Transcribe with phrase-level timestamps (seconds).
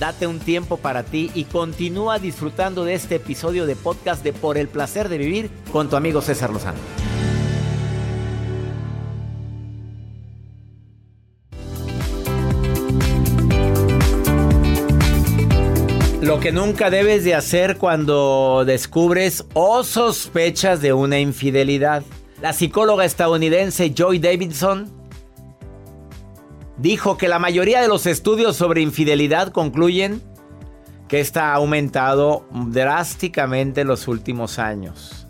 [0.00, 4.56] Date un tiempo para ti y continúa disfrutando de este episodio de podcast de Por
[4.56, 6.78] el placer de vivir con tu amigo César Lozano.
[16.22, 22.04] Lo que nunca debes de hacer cuando descubres o sospechas de una infidelidad.
[22.40, 24.99] La psicóloga estadounidense Joy Davidson
[26.80, 30.22] dijo que la mayoría de los estudios sobre infidelidad concluyen
[31.08, 35.26] que esta ha aumentado drásticamente en los últimos años.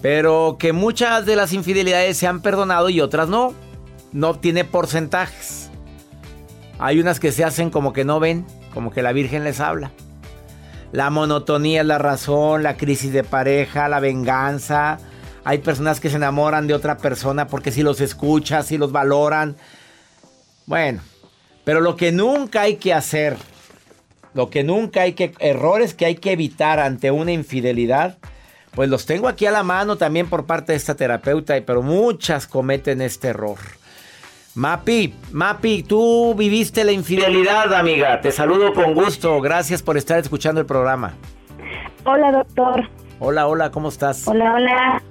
[0.00, 3.52] Pero que muchas de las infidelidades se han perdonado y otras no.
[4.12, 5.70] No tiene porcentajes.
[6.78, 9.92] Hay unas que se hacen como que no ven, como que la Virgen les habla.
[10.90, 14.98] La monotonía es la razón, la crisis de pareja, la venganza.
[15.44, 19.56] Hay personas que se enamoran de otra persona porque si los escuchas, si los valoran.
[20.66, 21.00] Bueno,
[21.64, 23.36] pero lo que nunca hay que hacer,
[24.34, 28.18] lo que nunca hay que, errores que hay que evitar ante una infidelidad,
[28.74, 32.46] pues los tengo aquí a la mano también por parte de esta terapeuta, pero muchas
[32.46, 33.58] cometen este error.
[34.54, 38.20] Mapi, Mapi, tú viviste la infidelidad, amiga.
[38.20, 39.40] Te saludo con gusto.
[39.40, 41.14] Gracias por estar escuchando el programa.
[42.04, 42.88] Hola, doctor.
[43.18, 44.26] Hola, hola, ¿cómo estás?
[44.28, 45.02] Hola, hola.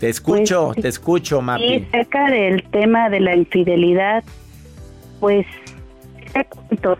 [0.00, 1.64] Te escucho, Pues, te escucho, Mapi.
[1.64, 4.24] Y cerca del tema de la infidelidad,
[5.20, 5.46] pues,
[6.32, 6.98] te cuento.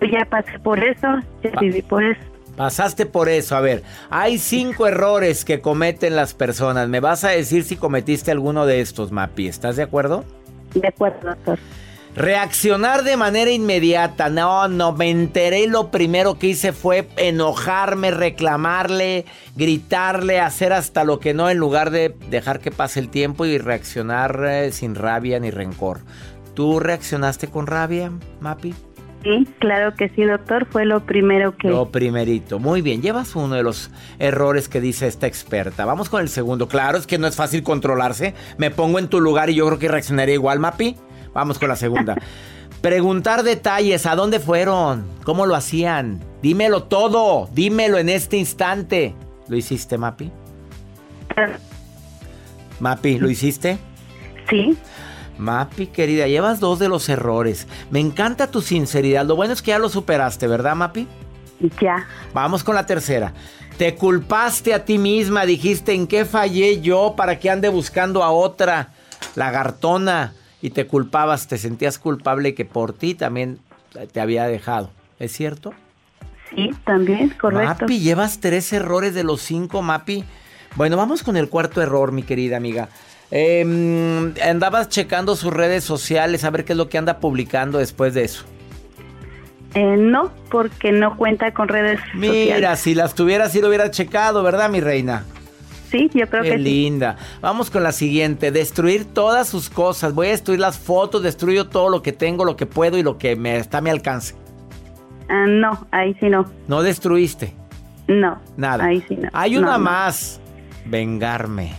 [0.00, 1.06] Yo ya pasé por eso,
[1.42, 2.20] ya viví por eso.
[2.56, 3.56] Pasaste por eso.
[3.56, 6.88] A ver, hay cinco errores que cometen las personas.
[6.88, 9.48] ¿Me vas a decir si cometiste alguno de estos, Mapi?
[9.48, 10.24] ¿Estás de acuerdo?
[10.74, 11.58] De acuerdo, doctor.
[12.14, 14.28] Reaccionar de manera inmediata.
[14.28, 21.20] No, no, me enteré lo primero que hice fue enojarme, reclamarle, gritarle, hacer hasta lo
[21.20, 25.38] que no en lugar de dejar que pase el tiempo y reaccionar eh, sin rabia
[25.38, 26.00] ni rencor.
[26.60, 28.74] ¿Tú reaccionaste con rabia, Mapi?
[29.22, 30.66] Sí, claro que sí, doctor.
[30.66, 31.68] Fue lo primero que...
[31.70, 32.58] Lo primerito.
[32.58, 35.86] Muy bien, llevas uno de los errores que dice esta experta.
[35.86, 36.68] Vamos con el segundo.
[36.68, 38.34] Claro, es que no es fácil controlarse.
[38.58, 40.96] Me pongo en tu lugar y yo creo que reaccionaría igual, Mapi.
[41.32, 42.14] Vamos con la segunda.
[42.82, 45.06] Preguntar detalles, ¿a dónde fueron?
[45.24, 46.20] ¿Cómo lo hacían?
[46.42, 49.14] Dímelo todo, dímelo en este instante.
[49.48, 50.30] ¿Lo hiciste, Mapi?
[52.80, 53.78] Mapi, ¿lo hiciste?
[54.50, 54.76] Sí.
[55.40, 57.66] Mapi, querida, llevas dos de los errores.
[57.90, 59.24] Me encanta tu sinceridad.
[59.24, 61.08] Lo bueno es que ya lo superaste, ¿verdad, Mapi?
[61.80, 62.06] Ya.
[62.34, 63.32] Vamos con la tercera.
[63.78, 68.30] Te culpaste a ti misma, dijiste en qué fallé yo para que ande buscando a
[68.30, 68.92] otra
[69.34, 73.58] lagartona y te culpabas, te sentías culpable que por ti también
[74.12, 74.90] te había dejado.
[75.18, 75.72] ¿Es cierto?
[76.54, 77.84] Sí, también, correcto.
[77.84, 80.24] Mapi, llevas tres errores de los cinco, Mapi.
[80.76, 82.90] Bueno, vamos con el cuarto error, mi querida amiga.
[83.30, 88.14] Eh, andabas checando sus redes sociales a ver qué es lo que anda publicando después
[88.14, 88.44] de eso.
[89.74, 92.80] Eh, no, porque no cuenta con redes Mira, sociales.
[92.80, 95.24] si las tuvieras, sí lo hubiera checado, ¿verdad, mi reina?
[95.90, 96.62] Sí, yo creo Qué que sí.
[96.62, 97.16] linda.
[97.40, 98.50] Vamos con la siguiente.
[98.52, 100.14] Destruir todas sus cosas.
[100.14, 103.18] Voy a destruir las fotos, destruyo todo lo que tengo, lo que puedo y lo
[103.18, 104.34] que me está a mi alcance.
[105.28, 106.44] Ah, no, ahí sí no.
[106.68, 107.54] No destruiste.
[108.08, 108.40] No.
[108.56, 108.84] Nada.
[108.84, 109.28] Ahí sí no.
[109.32, 109.84] Hay una no.
[109.84, 110.40] más.
[110.84, 111.72] Vengarme.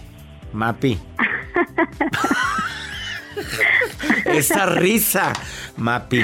[0.53, 0.98] Mapi.
[4.25, 5.33] Esa risa.
[5.77, 6.21] Mapi.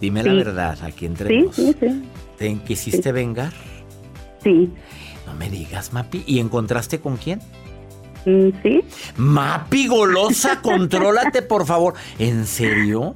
[0.00, 1.54] Dime la verdad, aquí entre Sí, nos.
[1.56, 2.04] sí, sí.
[2.38, 3.52] ¿Te quisiste vengar?
[4.42, 4.70] Sí.
[5.26, 6.24] No me digas, Mapi.
[6.26, 7.40] ¿Y encontraste con quién?
[8.26, 8.84] Mm, Sí.
[9.16, 11.94] Mapi golosa, contrólate, por favor.
[12.18, 13.14] ¿En serio?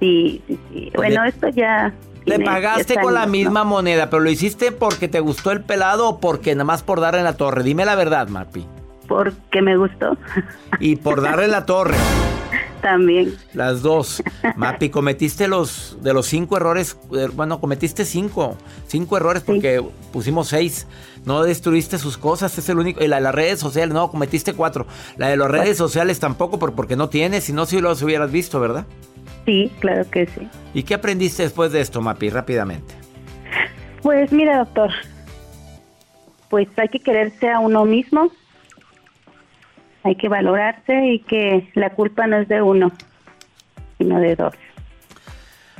[0.00, 0.90] Sí, sí, sí.
[0.94, 1.92] Bueno, esto ya.
[2.24, 6.08] Le pagaste 10 con la misma moneda, pero lo hiciste porque te gustó el pelado
[6.08, 7.62] o porque nada más por darle en la torre.
[7.62, 8.66] Dime la verdad, Mapi.
[9.08, 10.16] Porque me gustó.
[10.80, 11.94] Y por darle la torre.
[12.82, 13.34] También.
[13.52, 14.22] Las dos.
[14.56, 16.96] Mapi, cometiste los de los cinco errores.
[17.16, 18.56] eh, Bueno, cometiste cinco.
[18.86, 19.82] Cinco errores porque
[20.12, 20.86] pusimos seis.
[21.24, 23.02] No destruiste sus cosas, es el único.
[23.02, 24.86] Y la de las redes sociales, no, cometiste cuatro.
[25.16, 28.60] La de las redes sociales tampoco, porque no tienes, si no, si los hubieras visto,
[28.60, 28.86] ¿verdad?
[29.46, 30.48] Sí, claro que sí.
[30.74, 32.30] ¿Y qué aprendiste después de esto, Mapi?
[32.30, 32.94] Rápidamente.
[34.02, 34.90] Pues mira, doctor.
[36.48, 38.30] Pues hay que quererse a uno mismo.
[40.06, 42.92] Hay que valorarse y que la culpa no es de uno,
[43.98, 44.54] sino de dos.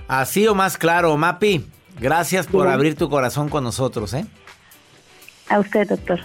[0.09, 1.65] Así o más claro, Mapi.
[2.01, 4.27] Gracias por abrir tu corazón con nosotros, ¿eh?
[5.49, 6.19] A usted, doctor.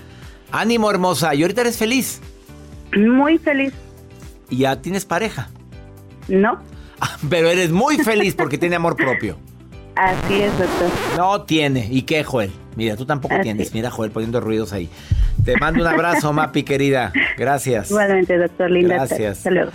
[0.52, 1.36] Ánimo, hermosa.
[1.36, 2.22] ¿Y ahorita eres feliz?
[2.98, 3.72] Muy feliz.
[4.50, 5.50] ¿Y ya tienes pareja?
[6.28, 6.60] No,
[7.30, 9.38] Pero eres muy feliz porque tiene amor propio.
[9.96, 10.90] así es, doctor.
[11.18, 11.88] No tiene.
[11.90, 12.52] ¿Y qué, Joel?
[12.76, 13.68] Mira, tú tampoco Así tienes.
[13.68, 13.74] es.
[13.74, 14.90] Mira, Joel, poniendo ruidos ahí.
[15.46, 17.12] Te mando un abrazo, Mapi, querida.
[17.38, 17.90] Gracias.
[17.90, 18.70] Igualmente, doctor.
[18.70, 18.96] Linda.
[18.96, 19.38] Gracias.
[19.38, 19.72] Hasta luego.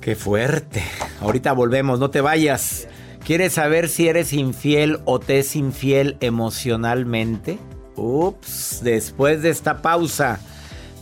[0.00, 0.82] Qué fuerte.
[1.20, 2.88] Ahorita volvemos, no te vayas.
[3.24, 7.58] ¿Quieres saber si eres infiel o te es infiel emocionalmente?
[7.96, 10.40] Ups, después de esta pausa,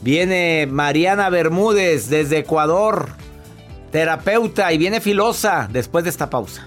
[0.02, 3.10] viene Mariana Bermúdez desde Ecuador,
[3.92, 6.66] terapeuta, y viene filosa después de esta pausa.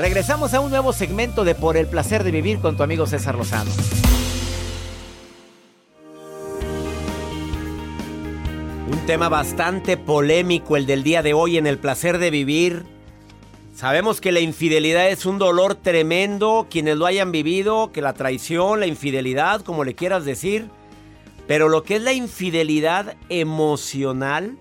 [0.00, 3.34] Regresamos a un nuevo segmento de Por el placer de vivir con tu amigo César
[3.34, 3.70] Lozano.
[8.90, 12.86] Un tema bastante polémico el del día de hoy en el placer de vivir.
[13.74, 18.80] Sabemos que la infidelidad es un dolor tremendo, quienes lo hayan vivido, que la traición,
[18.80, 20.70] la infidelidad, como le quieras decir.
[21.46, 24.56] Pero lo que es la infidelidad emocional,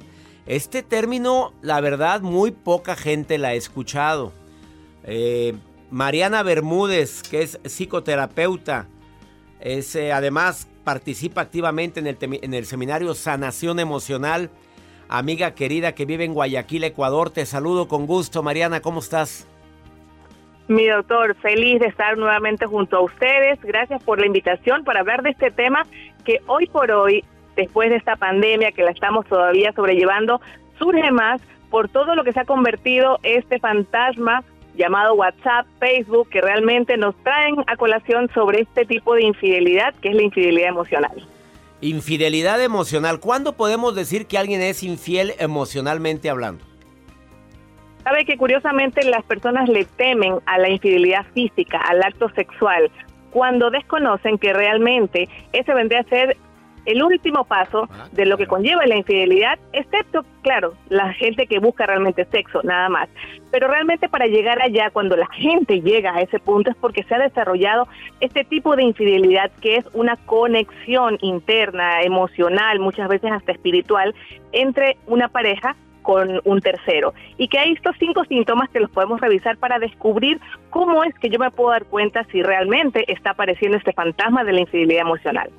[0.47, 4.33] este término, la verdad, muy poca gente la ha escuchado.
[5.04, 5.56] Eh,
[5.92, 8.88] Mariana Bermúdez, que es psicoterapeuta,
[9.60, 14.50] es, eh, además participa activamente en el, temi- en el seminario Sanación Emocional.
[15.07, 18.44] Amiga querida que vive en Guayaquil, Ecuador, te saludo con gusto.
[18.44, 19.48] Mariana, ¿cómo estás?
[20.68, 23.60] Mi doctor, feliz de estar nuevamente junto a ustedes.
[23.63, 25.88] Gracias por la invitación para hablar de este tema
[26.24, 27.24] que hoy por hoy,
[27.56, 30.39] después de esta pandemia que la estamos todavía sobrellevando,
[30.77, 31.41] surge más
[31.72, 34.44] por todo lo que se ha convertido este fantasma
[34.79, 40.09] llamado WhatsApp, Facebook, que realmente nos traen a colación sobre este tipo de infidelidad, que
[40.09, 41.27] es la infidelidad emocional.
[41.81, 43.19] Infidelidad emocional.
[43.19, 46.63] ¿Cuándo podemos decir que alguien es infiel emocionalmente hablando?
[48.05, 52.89] Sabe que curiosamente las personas le temen a la infidelidad física, al acto sexual,
[53.31, 56.38] cuando desconocen que realmente ese vendría a ser
[56.86, 61.86] el último paso de lo que conlleva la infidelidad, excepto, claro, la gente que busca
[61.86, 63.09] realmente sexo, nada más.
[63.51, 67.15] Pero realmente para llegar allá, cuando la gente llega a ese punto, es porque se
[67.15, 67.88] ha desarrollado
[68.19, 74.13] este tipo de infidelidad que es una conexión interna, emocional, muchas veces hasta espiritual,
[74.51, 77.13] entre una pareja con un tercero.
[77.38, 81.29] Y que hay estos cinco síntomas que los podemos revisar para descubrir cómo es que
[81.29, 85.50] yo me puedo dar cuenta si realmente está apareciendo este fantasma de la infidelidad emocional.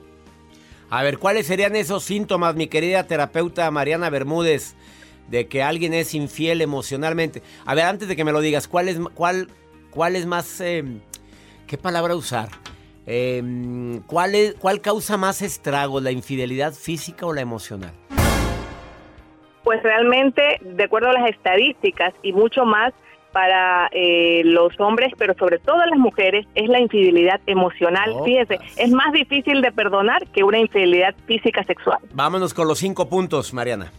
[0.90, 4.74] A ver, ¿cuáles serían esos síntomas, mi querida terapeuta Mariana Bermúdez,
[5.28, 7.42] de que alguien es infiel emocionalmente?
[7.64, 9.48] A ver, antes de que me lo digas, ¿cuál es, cuál,
[9.90, 10.60] cuál es más...
[10.60, 10.82] eh,
[11.68, 12.48] ¿Qué palabra usar?
[13.06, 17.92] Eh, ¿cuál, ¿Cuál causa más estragos, la infidelidad física o la emocional?
[19.62, 22.92] Pues realmente, de acuerdo a las estadísticas y mucho más
[23.32, 28.14] para eh, los hombres, pero sobre todo las mujeres, es la infidelidad emocional.
[28.24, 31.98] Fíjese, es más difícil de perdonar que una infidelidad física sexual.
[32.12, 33.90] Vámonos con los cinco puntos, Mariana.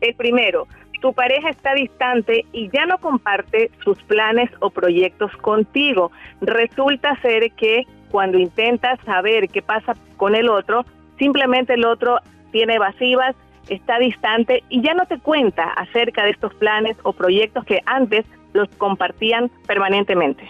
[0.00, 0.66] El primero,
[1.02, 6.12] tu pareja está distante y ya no comparte sus planes o proyectos contigo.
[6.40, 10.84] Resulta ser que cuando intentas saber qué pasa con el otro,
[11.18, 12.18] simplemente el otro
[12.52, 13.34] tiene evasivas,
[13.68, 18.24] está distante y ya no te cuenta acerca de estos planes o proyectos que antes
[18.52, 20.48] los compartían permanentemente.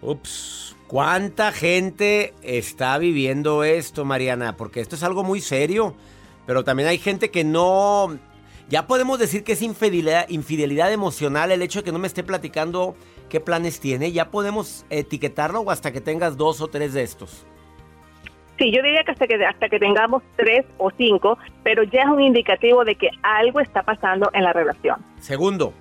[0.00, 4.56] Ups, ¿cuánta gente está viviendo esto, Mariana?
[4.56, 5.94] Porque esto es algo muy serio,
[6.46, 8.18] pero también hay gente que no...
[8.68, 12.96] Ya podemos decir que es infidelidad, emocional el hecho de que no me esté platicando
[13.28, 14.12] qué planes tiene.
[14.12, 17.46] Ya podemos etiquetarlo hasta que tengas dos o tres de estos.
[18.62, 22.08] Sí, yo diría que hasta que hasta que tengamos tres o cinco, pero ya es
[22.08, 25.04] un indicativo de que algo está pasando en la relación.
[25.18, 25.72] Segundo.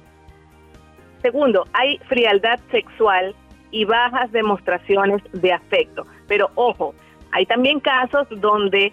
[1.22, 3.36] Segundo, hay frialdad sexual
[3.70, 6.08] y bajas demostraciones de afecto.
[6.28, 6.96] Pero ojo,
[7.32, 8.92] hay también casos donde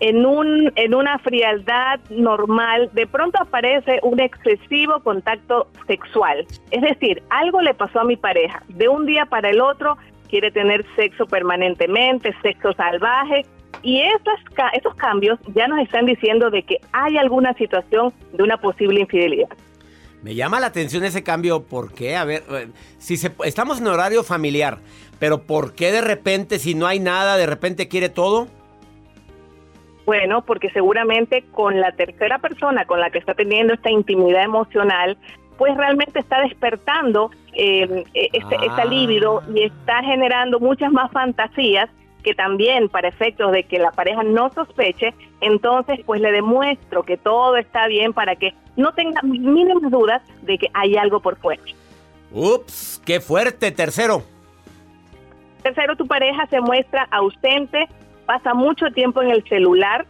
[0.00, 6.46] en, un, en una frialdad normal de pronto aparece un excesivo contacto sexual.
[6.70, 8.62] Es decir, algo le pasó a mi pareja.
[8.68, 9.98] De un día para el otro
[10.34, 13.46] quiere tener sexo permanentemente, sexo salvaje.
[13.84, 14.34] Y esos,
[14.72, 19.50] esos cambios ya nos están diciendo de que hay alguna situación de una posible infidelidad.
[20.24, 22.16] Me llama la atención ese cambio, ¿por qué?
[22.16, 22.66] A ver, eh,
[22.98, 24.78] si se, estamos en horario familiar,
[25.20, 28.48] pero ¿por qué de repente, si no hay nada, de repente quiere todo?
[30.04, 35.16] Bueno, porque seguramente con la tercera persona con la que está teniendo esta intimidad emocional,
[35.58, 38.84] pues realmente está despertando eh, este, esta ah.
[38.84, 41.88] libido y está generando muchas más fantasías
[42.24, 47.16] que también para efectos de que la pareja no sospeche, entonces pues le demuestro que
[47.16, 51.62] todo está bien para que no tenga mínimas dudas de que hay algo por fuera.
[52.32, 54.22] Ups, qué fuerte, tercero.
[55.62, 57.88] Tercero, tu pareja se muestra ausente,
[58.26, 60.06] pasa mucho tiempo en el celular,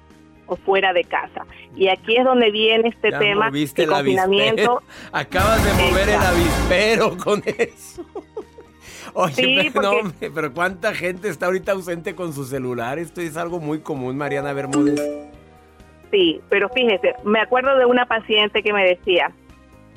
[0.47, 1.47] o fuera de casa.
[1.77, 4.83] Y aquí es donde viene este tema de confinamiento.
[5.13, 8.05] Acabas de mover el avispero con eso.
[9.15, 9.93] Oye, pero,
[10.35, 12.99] pero ¿cuánta gente está ahorita ausente con su celular?
[12.99, 15.01] Esto es algo muy común, Mariana Bermúdez.
[16.11, 19.33] Sí, pero fíjese, me acuerdo de una paciente que me decía,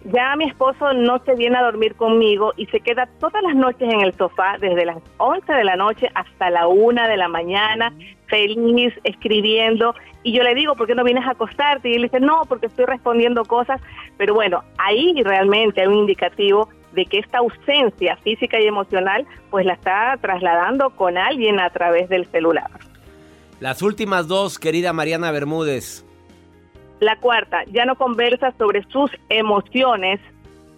[0.06, 3.92] ya mi esposo no se viene a dormir conmigo y se queda todas las noches
[3.92, 7.94] en el sofá, desde las 11 de la noche hasta la 1 de la mañana,
[8.28, 9.96] feliz, escribiendo.
[10.24, 11.90] Y yo le digo, ¿por qué no vienes a acostarte?
[11.90, 13.82] Y él dice, no, porque estoy respondiendo cosas.
[14.18, 19.66] Pero bueno, ahí realmente hay un indicativo de que esta ausencia física y emocional, pues
[19.66, 22.70] la está trasladando con alguien a través del celular.
[23.60, 26.07] Las últimas dos, querida Mariana Bermúdez.
[27.00, 30.20] La cuarta, ya no conversa sobre sus emociones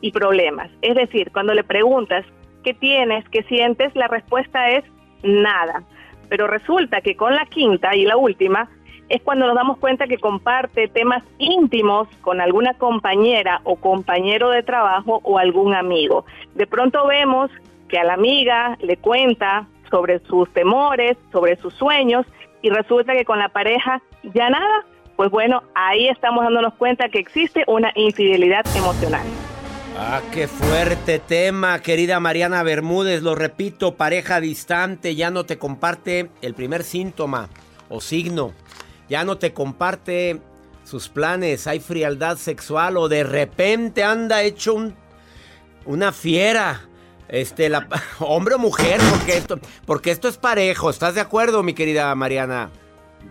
[0.02, 0.70] y problemas.
[0.82, 2.26] Es decir, cuando le preguntas
[2.64, 4.84] qué tienes, qué sientes, la respuesta es
[5.24, 5.84] nada.
[6.30, 8.70] Pero resulta que con la quinta y la última
[9.10, 14.64] es cuando nos damos cuenta que comparte temas íntimos con alguna compañera o compañero de
[14.64, 16.26] trabajo o algún amigo.
[16.54, 17.50] De pronto vemos
[17.88, 22.26] que a la amiga le cuenta sobre sus temores, sobre sus sueños
[22.62, 24.02] y resulta que con la pareja
[24.36, 24.86] ya nada,
[25.20, 29.28] pues bueno, ahí estamos dándonos cuenta que existe una infidelidad emocional.
[29.98, 33.22] Ah, qué fuerte tema, querida Mariana Bermúdez.
[33.22, 37.50] Lo repito, pareja distante ya no te comparte el primer síntoma
[37.90, 38.54] o signo.
[39.10, 40.40] Ya no te comparte
[40.86, 41.68] sus planes.
[41.68, 44.96] Hay frialdad sexual o de repente anda hecho un,
[45.84, 46.84] una fiera.
[47.28, 47.70] Este,
[48.20, 50.90] hombre o mujer, porque esto, porque esto es parejo.
[50.90, 52.70] ¿Estás de acuerdo, mi querida Mariana?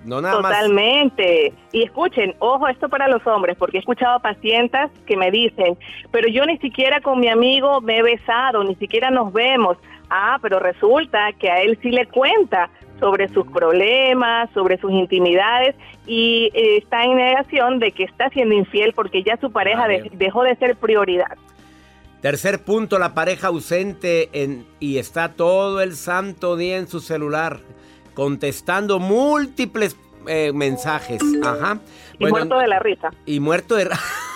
[0.05, 1.53] No nada Totalmente.
[1.73, 5.77] Y escuchen, ojo, esto para los hombres, porque he escuchado a pacientes que me dicen,
[6.11, 9.77] pero yo ni siquiera con mi amigo me he besado, ni siquiera nos vemos.
[10.11, 15.77] Ah, pero resulta que a él sí le cuenta sobre sus problemas, sobre sus intimidades
[16.07, 20.43] y eh, está en negación de que está siendo infiel porque ya su pareja dejó
[20.43, 21.37] de ser prioridad.
[22.21, 27.61] Tercer punto, la pareja ausente en, y está todo el santo día en su celular
[28.19, 29.95] contestando múltiples
[30.27, 31.23] eh, mensajes.
[31.41, 31.79] Ajá.
[32.19, 33.11] Y muerto de la risa.
[33.27, 33.89] Y muerto de...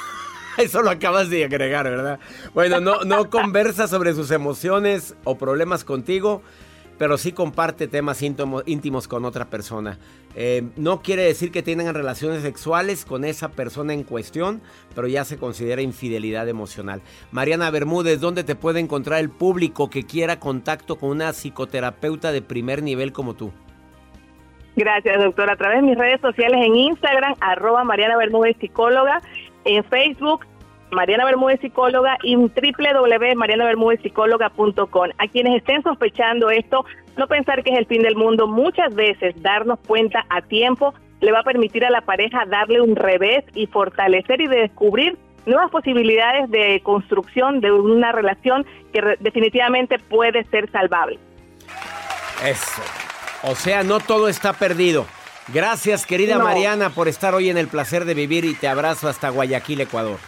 [0.57, 2.21] Eso lo acabas de agregar, ¿verdad?
[2.55, 6.43] Bueno, no, no conversa sobre sus emociones o problemas contigo,
[6.97, 9.99] pero sí comparte temas íntimos con otra persona.
[10.37, 14.63] Eh, no quiere decir que tengan relaciones sexuales con esa persona en cuestión,
[14.95, 17.03] pero ya se considera infidelidad emocional.
[17.33, 22.43] Mariana Bermúdez, ¿dónde te puede encontrar el público que quiera contacto con una psicoterapeuta de
[22.43, 23.51] primer nivel como tú?
[24.77, 25.53] Gracias, doctora.
[25.53, 29.21] A través de mis redes sociales en Instagram, arroba Mariana Bermúdez Psicóloga,
[29.65, 30.47] en Facebook,
[30.91, 35.11] Mariana Bermúdez Psicóloga y www.marianabermúdezpsicóloga.com.
[35.19, 36.85] A quienes estén sospechando esto,
[37.17, 41.33] no pensar que es el fin del mundo, muchas veces darnos cuenta a tiempo le
[41.33, 46.51] va a permitir a la pareja darle un revés y fortalecer y descubrir nuevas posibilidades
[46.51, 51.19] de construcción de una relación que definitivamente puede ser salvable.
[52.45, 52.83] Eso.
[53.43, 55.07] O sea, no todo está perdido.
[55.49, 59.31] Gracias, querida Mariana, por estar hoy en el placer de vivir y te abrazo hasta
[59.31, 60.19] Guayaquil, Ecuador.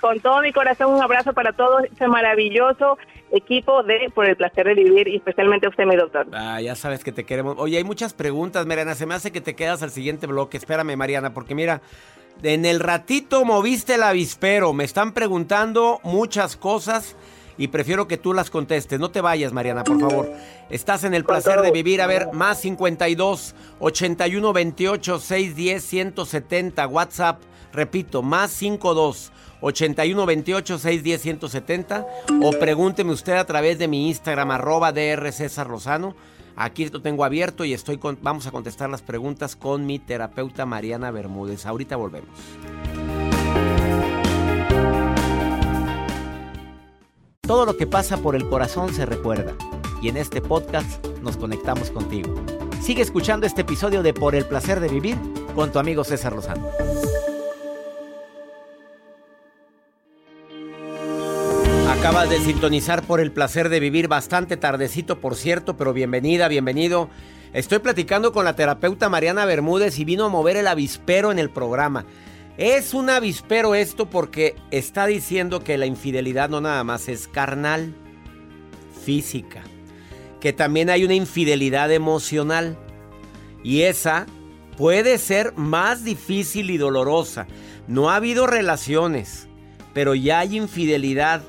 [0.00, 2.98] Con todo mi corazón, un abrazo para todo ese maravilloso
[3.30, 6.26] equipo de Por el placer de vivir y especialmente a usted, mi doctor.
[6.32, 7.56] Ah, ya sabes que te queremos.
[7.58, 8.94] Oye, hay muchas preguntas, Mariana.
[8.94, 10.56] Se me hace que te quedas al siguiente bloque.
[10.56, 11.80] Espérame, Mariana, porque mira,
[12.42, 14.72] en el ratito moviste el avispero.
[14.72, 17.16] Me están preguntando muchas cosas
[17.58, 18.98] y prefiero que tú las contestes.
[19.00, 20.32] No te vayas, Mariana, por favor.
[20.70, 22.00] Estás en el placer de vivir.
[22.00, 26.86] A ver, más 52 81 28 610 170.
[26.86, 32.06] WhatsApp, repito, más 52 81 28 610 170.
[32.40, 36.14] O pregúnteme usted a través de mi Instagram, arroba DR César Lozano.
[36.60, 40.66] Aquí lo tengo abierto y estoy con, vamos a contestar las preguntas con mi terapeuta
[40.66, 41.66] Mariana Bermúdez.
[41.66, 42.30] Ahorita volvemos.
[47.48, 49.54] Todo lo que pasa por el corazón se recuerda
[50.02, 52.34] y en este podcast nos conectamos contigo.
[52.82, 55.16] Sigue escuchando este episodio de Por el placer de vivir
[55.54, 56.68] con tu amigo César Lozano.
[61.88, 67.08] Acabas de sintonizar por el placer de vivir bastante tardecito, por cierto, pero bienvenida, bienvenido.
[67.54, 71.48] Estoy platicando con la terapeuta Mariana Bermúdez y vino a mover el avispero en el
[71.48, 72.04] programa.
[72.58, 77.94] Es un avispero esto porque está diciendo que la infidelidad no nada más es carnal,
[79.04, 79.62] física,
[80.40, 82.76] que también hay una infidelidad emocional.
[83.62, 84.26] Y esa
[84.76, 87.46] puede ser más difícil y dolorosa.
[87.86, 89.46] No ha habido relaciones,
[89.94, 91.42] pero ya hay infidelidad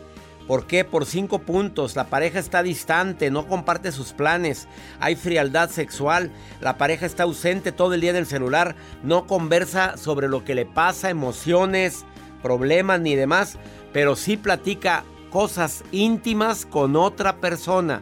[0.50, 0.84] ¿Por qué?
[0.84, 1.96] Por cinco puntos.
[1.96, 4.68] La pareja está distante, no comparte sus planes.
[5.00, 6.32] Hay frialdad sexual.
[6.60, 8.76] La pareja está ausente todo el día en el celular.
[9.04, 12.04] No conversa sobre lo que le pasa, emociones,
[12.42, 13.60] problemas ni demás.
[13.94, 18.02] Pero sí platica cosas íntimas con otra persona.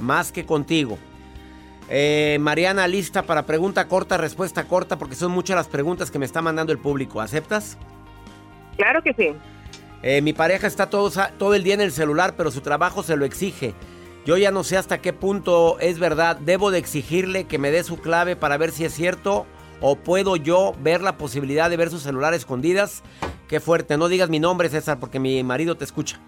[0.00, 0.96] Más que contigo.
[1.90, 6.24] Eh, Mariana, lista para pregunta corta, respuesta corta, porque son muchas las preguntas que me
[6.24, 7.20] está mandando el público.
[7.20, 7.76] ¿Aceptas?
[8.78, 9.34] Claro que sí.
[10.06, 13.16] Eh, mi pareja está todo, todo el día en el celular, pero su trabajo se
[13.16, 13.72] lo exige.
[14.26, 16.36] Yo ya no sé hasta qué punto es verdad.
[16.36, 19.46] Debo de exigirle que me dé su clave para ver si es cierto
[19.80, 23.02] o puedo yo ver la posibilidad de ver su celular escondidas.
[23.48, 23.96] Qué fuerte.
[23.96, 26.20] No digas mi nombre, César, porque mi marido te escucha.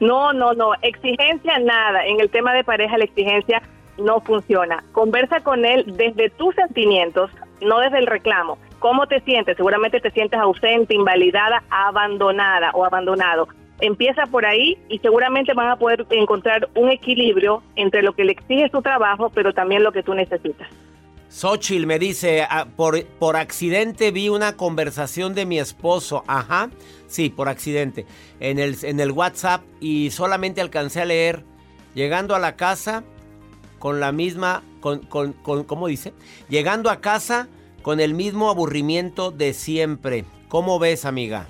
[0.00, 0.72] No, no, no.
[0.82, 2.04] Exigencia nada.
[2.04, 3.62] En el tema de pareja la exigencia
[3.96, 4.82] no funciona.
[4.90, 8.58] Conversa con él desde tus sentimientos, no desde el reclamo.
[8.78, 9.56] ¿Cómo te sientes?
[9.56, 13.48] Seguramente te sientes ausente, invalidada, abandonada o abandonado.
[13.80, 18.32] Empieza por ahí y seguramente van a poder encontrar un equilibrio entre lo que le
[18.32, 20.68] exige su trabajo, pero también lo que tú necesitas.
[21.28, 26.24] Xochitl me dice, ah, por, por accidente vi una conversación de mi esposo.
[26.26, 26.70] Ajá,
[27.08, 28.06] sí, por accidente.
[28.40, 31.44] En el, en el WhatsApp y solamente alcancé a leer.
[31.94, 33.04] Llegando a la casa
[33.78, 36.12] con la misma, con, con ¿cómo dice?
[36.48, 37.48] Llegando a casa
[37.86, 40.24] con el mismo aburrimiento de siempre.
[40.48, 41.46] ¿Cómo ves, amiga?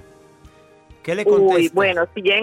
[1.03, 1.57] ¿Qué le contestas?
[1.57, 2.35] Uy, bueno, si ya,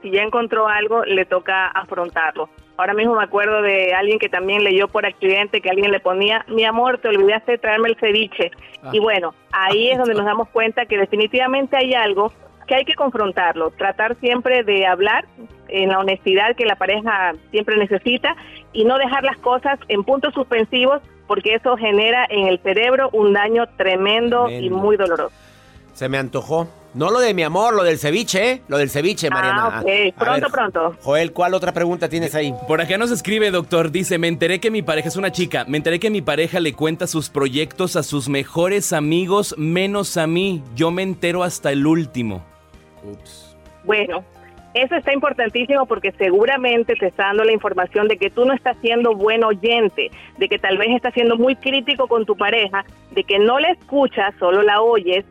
[0.00, 2.48] si ya encontró algo, le toca afrontarlo.
[2.76, 6.44] Ahora mismo me acuerdo de alguien que también leyó por accidente que alguien le ponía,
[6.46, 8.52] mi amor, te olvidaste de traerme el ceviche.
[8.92, 9.02] Y ah.
[9.02, 12.32] bueno, ahí es donde nos damos cuenta que definitivamente hay algo
[12.68, 15.26] que hay que confrontarlo, tratar siempre de hablar
[15.66, 18.36] en la honestidad que la pareja siempre necesita
[18.72, 23.32] y no dejar las cosas en puntos suspensivos porque eso genera en el cerebro un
[23.32, 25.32] daño tremendo, y muy doloroso.
[25.94, 26.68] Se me antojó.
[26.92, 28.62] No lo de mi amor, lo del ceviche, ¿eh?
[28.68, 29.70] Lo del ceviche, ah, Mariana.
[29.72, 30.14] Ah, ok.
[30.18, 30.96] Pronto, pronto.
[31.00, 32.54] Joel, ¿cuál otra pregunta tienes ahí?
[32.68, 33.90] Por acá nos escribe, doctor.
[33.90, 35.64] Dice, me enteré que mi pareja es una chica.
[35.66, 40.26] Me enteré que mi pareja le cuenta sus proyectos a sus mejores amigos, menos a
[40.26, 40.62] mí.
[40.76, 42.44] Yo me entero hasta el último.
[43.04, 43.56] Ups.
[43.84, 44.22] Bueno,
[44.74, 48.76] eso está importantísimo porque seguramente te está dando la información de que tú no estás
[48.80, 53.24] siendo buen oyente, de que tal vez estás siendo muy crítico con tu pareja, de
[53.24, 55.24] que no la escuchas, solo la oyes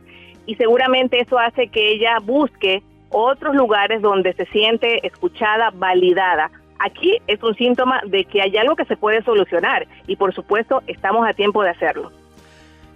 [0.46, 6.50] y seguramente eso hace que ella busque otros lugares donde se siente escuchada, validada.
[6.78, 10.82] Aquí es un síntoma de que hay algo que se puede solucionar y por supuesto
[10.86, 12.10] estamos a tiempo de hacerlo.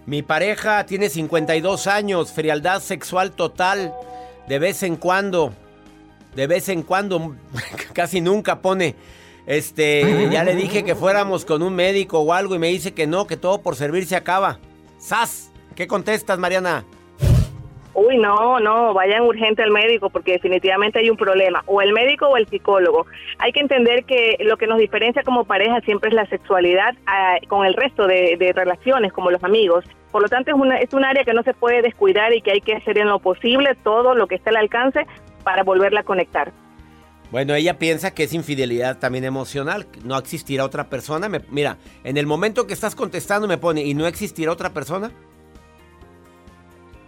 [0.06, 3.92] Mi pareja tiene 52 años, frialdad sexual total,
[4.46, 5.52] de vez en cuando
[6.36, 7.34] de vez en cuando,
[7.94, 8.94] casi nunca pone
[9.46, 13.06] Este, ya le dije que fuéramos con un médico o algo y me dice que
[13.06, 14.58] no, que todo por servir se acaba.
[14.98, 15.52] ¡Sas!
[15.74, 16.84] ¿Qué contestas, Mariana?
[17.94, 22.28] Uy, no, no, vayan urgente al médico porque definitivamente hay un problema, o el médico
[22.28, 23.06] o el psicólogo.
[23.38, 27.36] Hay que entender que lo que nos diferencia como pareja siempre es la sexualidad ah,
[27.48, 29.86] con el resto de, de, relaciones, como los amigos.
[30.12, 32.50] Por lo tanto, es, una, es un área que no se puede descuidar y que
[32.50, 35.06] hay que hacer en lo posible todo lo que esté al alcance
[35.46, 36.52] para volverla a conectar.
[37.30, 41.28] Bueno, ella piensa que es infidelidad también emocional, no existirá otra persona.
[41.28, 45.12] Me, mira, en el momento que estás contestando me pone, ¿y no existirá otra persona?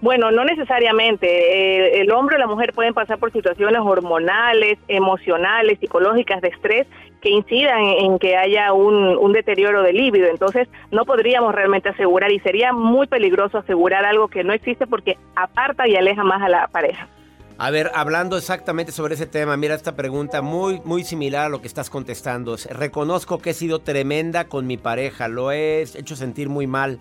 [0.00, 1.26] Bueno, no necesariamente.
[1.26, 6.86] Eh, el hombre o la mujer pueden pasar por situaciones hormonales, emocionales, psicológicas de estrés
[7.20, 10.28] que incidan en, que haya un, un, deterioro del líbido.
[10.28, 15.18] Entonces, no podríamos realmente asegurar y sería muy peligroso asegurar algo que no existe porque
[15.34, 17.08] aparta y aleja más a la pareja.
[17.60, 21.60] A ver, hablando exactamente sobre ese tema, mira esta pregunta muy muy similar a lo
[21.60, 22.56] que estás contestando.
[22.70, 27.00] Reconozco que he sido tremenda con mi pareja, lo he hecho sentir muy mal.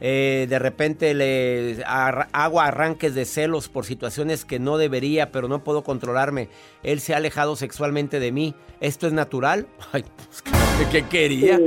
[0.00, 5.62] Eh, de repente le hago arranques de celos por situaciones que no debería, pero no
[5.62, 6.48] puedo controlarme.
[6.82, 8.56] Él se ha alejado sexualmente de mí.
[8.80, 9.68] ¿Esto es natural?
[9.92, 10.42] Ay, pues,
[10.90, 11.60] ¿qué, quería?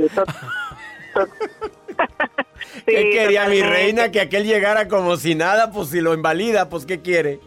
[2.84, 4.10] ¿Qué quería mi reina?
[4.10, 7.40] Que aquel llegara como si nada, pues si lo invalida, pues ¿qué quiere?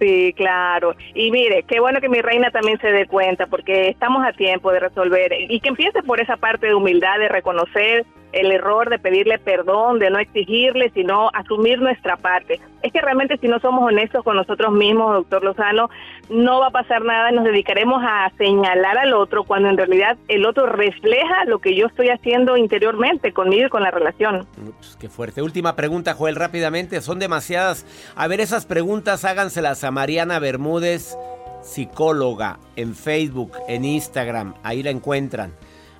[0.00, 0.96] Sí, claro.
[1.14, 4.72] Y mire, qué bueno que mi reina también se dé cuenta, porque estamos a tiempo
[4.72, 8.98] de resolver y que empiece por esa parte de humildad, de reconocer el error de
[8.98, 12.60] pedirle perdón, de no exigirle, sino asumir nuestra parte.
[12.82, 15.90] Es que realmente si no somos honestos con nosotros mismos, doctor Lozano,
[16.30, 20.46] no va a pasar nada, nos dedicaremos a señalar al otro cuando en realidad el
[20.46, 24.46] otro refleja lo que yo estoy haciendo interiormente conmigo y con la relación.
[24.66, 25.42] Ups, qué fuerte.
[25.42, 27.00] Última pregunta, Joel, rápidamente.
[27.00, 27.84] Son demasiadas.
[28.16, 31.16] A ver, esas preguntas háganselas a Mariana Bermúdez,
[31.62, 34.54] psicóloga, en Facebook, en Instagram.
[34.62, 35.52] Ahí la encuentran.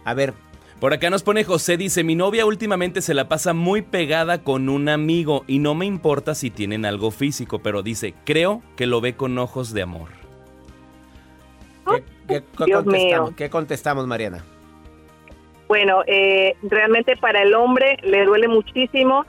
[0.04, 0.32] A ver,
[0.80, 4.70] por acá nos pone José, dice, mi novia últimamente se la pasa muy pegada con
[4.70, 9.02] un amigo y no me importa si tienen algo físico, pero dice, creo que lo
[9.02, 10.08] ve con ojos de amor.
[12.26, 14.42] ¿Qué, contestamos, ¿qué contestamos, Mariana?
[15.68, 19.26] Bueno, eh, realmente para el hombre le duele muchísimo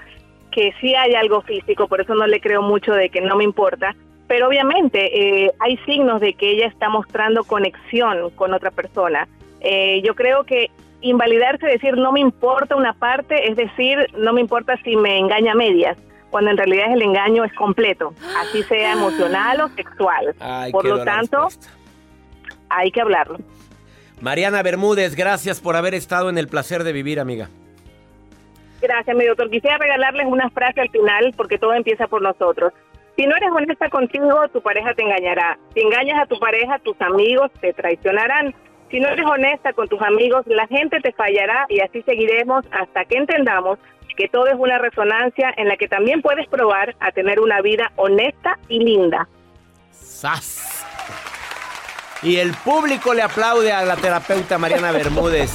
[0.51, 3.43] que sí hay algo físico, por eso no le creo mucho de que no me
[3.43, 3.95] importa,
[4.27, 9.27] pero obviamente eh, hay signos de que ella está mostrando conexión con otra persona.
[9.59, 14.41] Eh, yo creo que invalidarse, decir no me importa una parte, es decir, no me
[14.41, 15.97] importa si me engaña a medias,
[16.29, 20.35] cuando en realidad el engaño es completo, así sea emocional o sexual.
[20.71, 21.47] Por lo tanto,
[22.69, 23.37] hay que hablarlo.
[24.21, 27.49] Mariana Bermúdez, gracias por haber estado en el placer de vivir, amiga.
[28.81, 29.49] Gracias, mi doctor.
[29.49, 32.73] Quisiera regalarles una frase al final porque todo empieza por nosotros.
[33.15, 35.57] Si no eres honesta contigo, tu pareja te engañará.
[35.73, 38.55] Si engañas a tu pareja, tus amigos te traicionarán.
[38.91, 43.05] Si no eres honesta con tus amigos, la gente te fallará y así seguiremos hasta
[43.05, 43.79] que entendamos
[44.17, 47.91] que todo es una resonancia en la que también puedes probar a tener una vida
[47.95, 49.27] honesta y linda.
[49.91, 50.85] ¡Sas!
[52.21, 55.51] Y el público le aplaude a la terapeuta Mariana Bermúdez.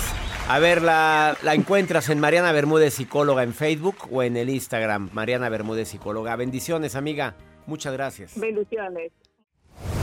[0.48, 5.10] A ver, la, la, encuentras en Mariana Bermúdez Psicóloga en Facebook o en el Instagram,
[5.12, 6.34] Mariana Bermúdez Psicóloga.
[6.36, 7.34] Bendiciones, amiga.
[7.66, 8.38] Muchas gracias.
[8.38, 9.12] Bendiciones.